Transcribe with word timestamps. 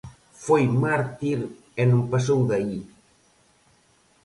Foi 0.45 0.63
mártir 0.83 1.39
e 1.81 1.83
non 1.91 2.01
pasou 2.11 2.39
de 2.49 2.53
aí. 2.59 2.79